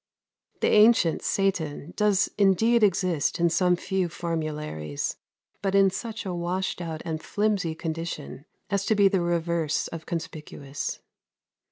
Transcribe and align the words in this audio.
The 0.61 0.67
ancient 0.69 1.21
Satan 1.21 1.93
does 1.95 2.27
indeed 2.35 2.81
exist 2.81 3.39
in 3.39 3.51
some 3.51 3.75
few 3.75 4.09
formularies, 4.09 5.17
but 5.61 5.75
in 5.75 5.91
such 5.91 6.25
a 6.25 6.33
washed 6.33 6.81
out 6.81 7.03
and 7.05 7.21
flimsy 7.21 7.75
condition 7.75 8.45
as 8.71 8.83
to 8.87 8.95
be 8.95 9.07
the 9.07 9.21
reverse 9.21 9.87
of 9.89 10.07
conspicuous. 10.07 11.01